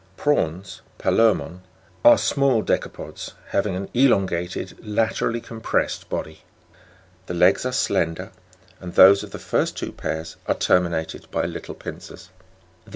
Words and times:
14. 0.17 0.23
Prawns 0.23 0.81
Pal&rnon 0.97 1.37
(Jig. 1.37 1.61
65) 2.11 2.11
are 2.11 2.17
small 2.17 2.63
decapods, 2.63 3.33
having 3.49 3.75
an 3.75 3.87
elongated, 3.93 4.73
laterally 4.83 5.39
compressed 5.39 6.09
body; 6.09 6.41
the 7.27 7.35
legs 7.35 7.67
are 7.67 7.71
slender, 7.71 8.31
and 8.79 8.95
those 8.95 9.21
of 9.21 9.29
the 9.29 9.37
two 9.37 9.43
first 9.43 9.97
pairs 9.97 10.37
are 10.47 10.55
terminated 10.55 11.27
by 11.29 11.45
little 11.45 11.75
pincers, 11.75 12.31
10. 12.85 12.89